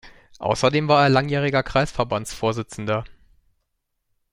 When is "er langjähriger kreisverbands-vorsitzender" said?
1.03-3.05